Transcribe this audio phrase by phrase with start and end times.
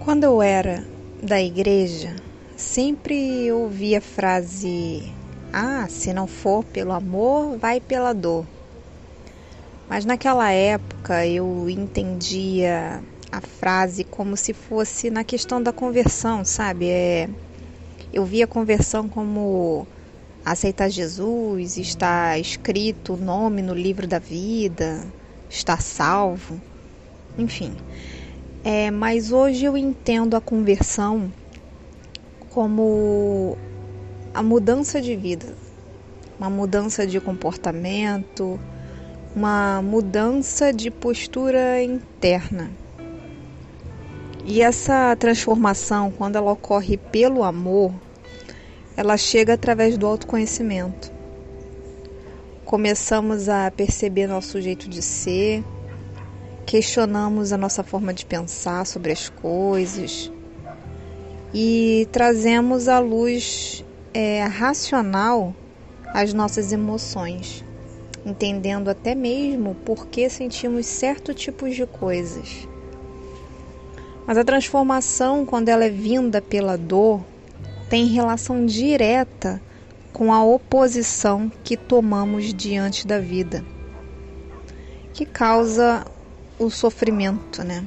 [0.00, 0.82] Quando eu era
[1.22, 2.16] da igreja,
[2.56, 5.12] sempre ouvia a frase:
[5.52, 8.46] Ah, se não for pelo amor, vai pela dor.
[9.90, 16.88] Mas naquela época eu entendia a frase como se fosse na questão da conversão, sabe?
[16.88, 17.28] É,
[18.10, 19.86] eu via a conversão como
[20.42, 25.06] aceitar Jesus, está escrito o nome no livro da vida,
[25.50, 26.58] está salvo,
[27.36, 27.76] enfim.
[28.62, 31.32] É, mas hoje eu entendo a conversão
[32.50, 33.56] como
[34.34, 35.54] a mudança de vida,
[36.38, 38.60] uma mudança de comportamento,
[39.34, 42.70] uma mudança de postura interna.
[44.44, 47.94] E essa transformação, quando ela ocorre pelo amor,
[48.94, 51.10] ela chega através do autoconhecimento.
[52.64, 55.64] Começamos a perceber nosso jeito de ser,
[56.70, 60.30] questionamos a nossa forma de pensar sobre as coisas
[61.52, 63.84] e trazemos à luz
[64.14, 65.52] é, racional
[66.14, 67.64] as nossas emoções,
[68.24, 72.68] entendendo até mesmo por que sentimos certo tipos de coisas.
[74.24, 77.20] Mas a transformação, quando ela é vinda pela dor,
[77.88, 79.60] tem relação direta
[80.12, 83.64] com a oposição que tomamos diante da vida,
[85.12, 86.06] que causa
[86.60, 87.82] o sofrimento, né?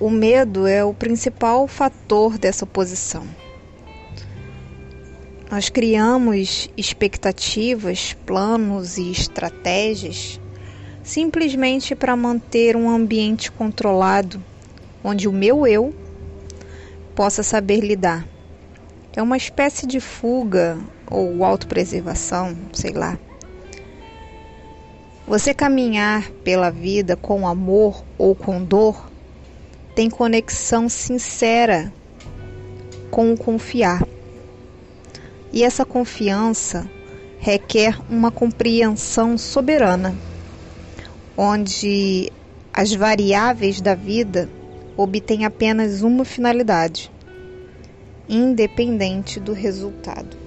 [0.00, 3.26] O medo é o principal fator dessa oposição.
[5.50, 10.40] Nós criamos expectativas, planos e estratégias
[11.02, 14.42] simplesmente para manter um ambiente controlado
[15.02, 15.92] onde o meu eu
[17.14, 18.24] possa saber lidar.
[19.14, 20.78] É uma espécie de fuga
[21.10, 23.18] ou autopreservação, sei lá.
[25.26, 29.08] Você caminhar pela vida com amor ou com dor
[29.94, 31.92] tem conexão sincera
[33.10, 34.06] com o confiar.
[35.52, 36.90] E essa confiança
[37.38, 40.14] requer uma compreensão soberana,
[41.36, 42.32] onde
[42.72, 44.48] as variáveis da vida
[44.96, 47.12] obtêm apenas uma finalidade,
[48.28, 50.41] independente do resultado.